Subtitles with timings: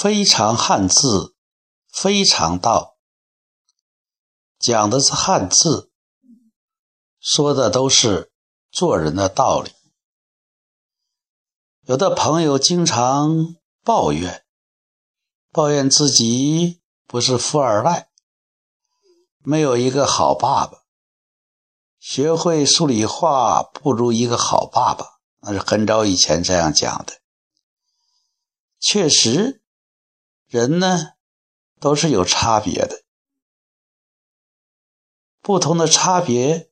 [0.00, 1.34] 非常汉字，
[1.88, 2.98] 非常道，
[4.56, 5.90] 讲的是汉字，
[7.18, 8.30] 说的都是
[8.70, 9.72] 做人的道理。
[11.80, 14.44] 有的朋友经常抱怨，
[15.50, 18.08] 抱怨自己不是富二代，
[19.42, 20.84] 没有一个好爸爸，
[21.98, 27.20] 学会数理化不如一个好爸爸，那是很早以前这样讲的。
[28.78, 29.60] 确实，
[30.48, 31.12] 人呢
[31.78, 33.04] 都是有差别的，
[35.40, 36.70] 不同的差别，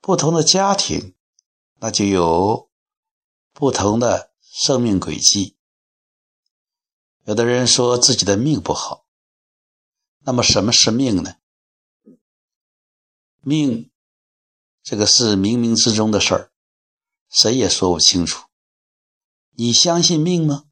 [0.00, 1.14] 不同的家庭，
[1.76, 2.68] 那就有
[3.52, 5.56] 不同的生命轨迹。
[7.22, 9.06] 有的人说自己的命不好，
[10.24, 11.36] 那么什么是命呢？
[13.40, 13.92] 命，
[14.82, 16.52] 这个是冥冥之中的事儿，
[17.28, 18.48] 谁也说不清楚。
[19.52, 20.64] 你相信命吗？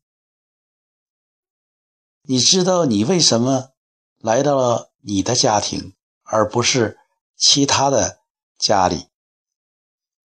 [2.31, 3.71] 你知道你为什么
[4.19, 6.97] 来到了你的家庭，而不是
[7.35, 8.21] 其他的
[8.57, 9.09] 家里？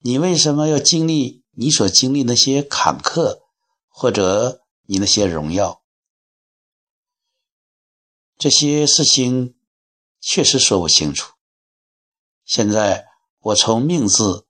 [0.02, 3.40] 你为什么要经历你所经历那些坎坷，
[3.88, 5.82] 或者你那些荣耀？
[8.38, 9.56] 这些事情
[10.22, 11.34] 确实说不清楚。
[12.46, 13.08] 现在
[13.40, 14.46] 我从命字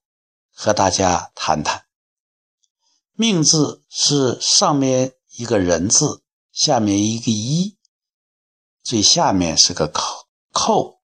[0.52, 1.85] 和大家谈谈。
[3.13, 6.24] 命字是上面一个人字。
[6.56, 7.78] 下面一个一，
[8.81, 11.02] 最下面是个扣扣，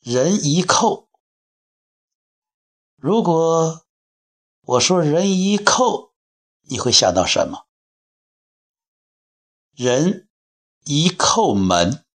[0.00, 1.10] 人一扣。
[2.96, 3.84] 如果
[4.62, 6.14] 我说人一扣，
[6.62, 7.66] 你会想到什么？
[9.74, 10.30] 人
[10.86, 12.06] 一扣门，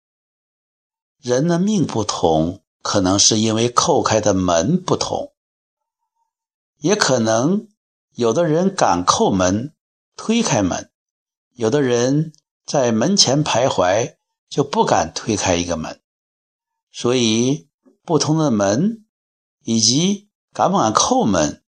[1.19, 5.35] 人的命不同，可能是因为扣开的门不同，
[6.77, 7.69] 也可能
[8.13, 9.75] 有的人敢扣门，
[10.15, 10.91] 推开门。
[11.55, 12.33] 有的人
[12.65, 14.17] 在门前徘徊，
[14.49, 16.01] 就不敢推开一个门，
[16.91, 17.69] 所以
[18.03, 19.05] 不同的门
[19.61, 21.63] 以及敢不敢叩门，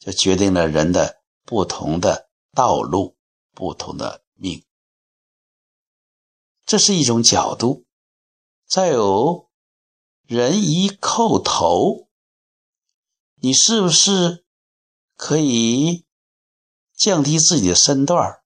[0.00, 3.16] 就决定了人的不同的道路、
[3.54, 4.64] 不同的命。
[6.66, 7.86] 这是一种角度。
[8.66, 9.48] 再有
[10.26, 12.08] 人一叩头，
[13.36, 14.44] 你是不是
[15.14, 16.04] 可以
[16.92, 18.42] 降低自己的身段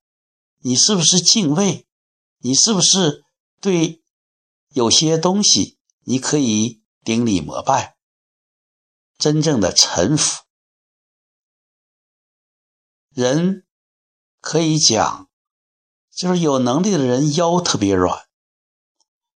[0.64, 1.86] 你是不是敬畏？
[2.38, 3.24] 你是不是
[3.60, 4.02] 对
[4.70, 7.96] 有些东西你可以顶礼膜拜，
[9.18, 10.42] 真正的臣服？
[13.10, 13.66] 人
[14.40, 15.28] 可以讲，
[16.10, 18.26] 就是有能力的人腰特别软，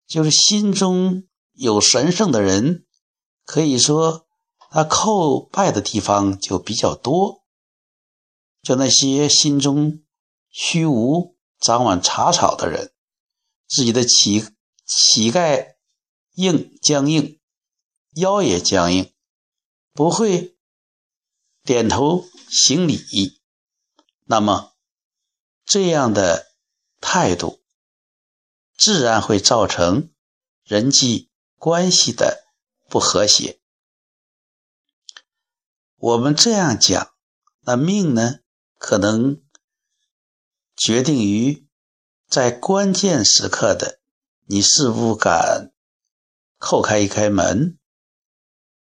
[0.07, 2.85] 就是心中有神圣的人，
[3.43, 4.27] 可以说
[4.69, 7.43] 他叩拜的地方就比较多，
[8.61, 10.04] 就那些心中。
[10.57, 12.93] 虚无、长满茶草的人，
[13.67, 14.41] 自己的膝
[14.85, 15.75] 膝盖
[16.35, 17.41] 硬僵硬，
[18.13, 19.13] 腰也僵硬，
[19.91, 20.57] 不会
[21.61, 23.41] 点头行礼，
[24.23, 24.77] 那么
[25.65, 26.55] 这样的
[27.01, 27.61] 态度，
[28.77, 30.13] 自然会造成
[30.63, 32.45] 人际关系的
[32.87, 33.59] 不和谐。
[35.97, 37.13] 我们这样讲，
[37.63, 38.39] 那命呢，
[38.77, 39.44] 可能。
[40.75, 41.67] 决定于
[42.27, 43.99] 在关键时刻的
[44.45, 45.71] 你是不敢
[46.59, 47.77] 叩开一开门，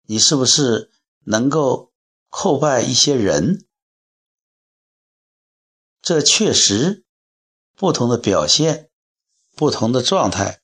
[0.04, 0.90] 你是不是
[1.24, 1.92] 能够
[2.30, 3.66] 叩拜一些人？
[6.00, 7.04] 这确实
[7.74, 8.90] 不同的表现、
[9.54, 10.60] 不同的状态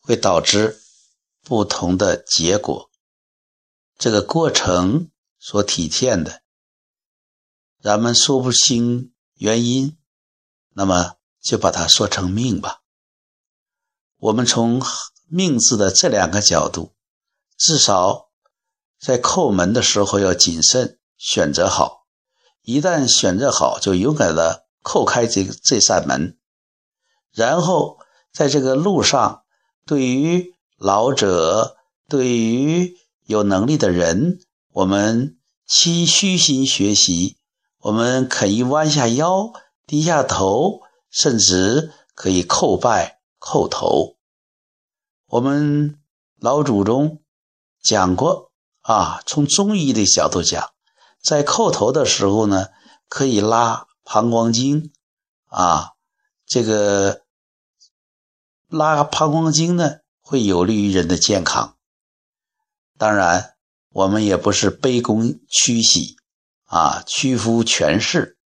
[0.00, 0.80] 会导致
[1.42, 2.90] 不同的结果。
[3.96, 6.42] 这个过程所体现的，
[7.80, 9.96] 咱们说不清原因。
[10.74, 12.80] 那么就把它说成命吧。
[14.18, 14.82] 我们从
[15.28, 16.94] 命字的这两个角度，
[17.56, 18.28] 至少
[18.98, 22.06] 在叩门的时候要谨慎选择好。
[22.62, 26.36] 一旦选择好，就勇敢的叩开这这扇门。
[27.32, 27.98] 然后
[28.32, 29.44] 在这个路上，
[29.86, 31.76] 对于老者，
[32.08, 34.40] 对于有能力的人，
[34.72, 37.38] 我们虚虚心学习，
[37.78, 39.52] 我们肯一弯下腰。
[39.90, 44.16] 低下头，甚至可以叩拜、叩头。
[45.26, 45.98] 我们
[46.36, 47.24] 老祖宗
[47.82, 48.52] 讲过
[48.82, 50.70] 啊，从中医的角度讲，
[51.20, 52.68] 在叩头的时候呢，
[53.08, 54.92] 可以拉膀胱经
[55.46, 55.94] 啊，
[56.46, 57.22] 这个
[58.68, 61.76] 拉膀胱经呢，会有利于人的健康。
[62.96, 63.56] 当然，
[63.88, 66.16] 我们也不是卑躬屈膝
[66.66, 68.38] 啊，屈服权势，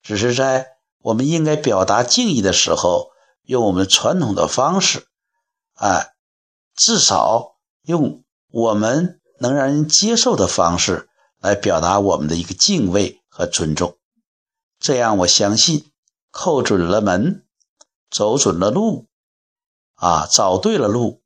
[0.00, 0.73] 只是在。
[1.04, 3.10] 我们应该表达敬意的时候，
[3.42, 5.06] 用我们传统的方式，
[5.74, 6.14] 哎，
[6.74, 11.10] 至少用我们能让人接受的方式
[11.40, 13.98] 来表达我们的一个敬畏和尊重。
[14.78, 15.92] 这样，我相信
[16.30, 17.44] 扣准了门，
[18.10, 19.06] 走准了路，
[19.96, 21.22] 啊，找对了路，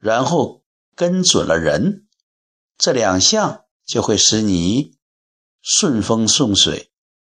[0.00, 0.62] 然后
[0.96, 2.08] 跟准了人，
[2.78, 4.96] 这两项就会使你
[5.60, 6.90] 顺风顺水，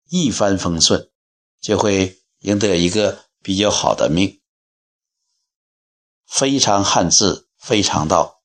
[0.09, 1.09] 一帆风顺，
[1.59, 4.41] 就会赢得一个比较好的命。
[6.25, 8.43] 非常汉字，非常道，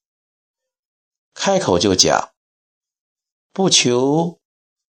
[1.35, 2.32] 开口就讲，
[3.53, 4.41] 不求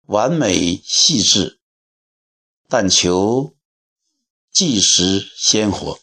[0.06, 1.61] 完美细致。
[2.70, 3.56] 但求
[4.50, 5.99] 即时鲜活。